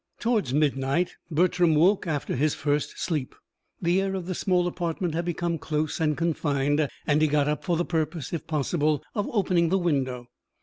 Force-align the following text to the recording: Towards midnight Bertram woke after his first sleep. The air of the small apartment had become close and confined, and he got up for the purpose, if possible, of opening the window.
Towards 0.19 0.51
midnight 0.51 1.17
Bertram 1.29 1.75
woke 1.75 2.07
after 2.07 2.35
his 2.35 2.55
first 2.55 2.97
sleep. 2.97 3.35
The 3.79 4.01
air 4.01 4.15
of 4.15 4.25
the 4.25 4.33
small 4.33 4.65
apartment 4.65 5.13
had 5.13 5.25
become 5.25 5.59
close 5.59 5.99
and 5.99 6.17
confined, 6.17 6.89
and 7.05 7.21
he 7.21 7.27
got 7.27 7.47
up 7.47 7.63
for 7.63 7.77
the 7.77 7.85
purpose, 7.85 8.33
if 8.33 8.47
possible, 8.47 9.03
of 9.13 9.29
opening 9.31 9.69
the 9.69 9.77
window. 9.77 10.25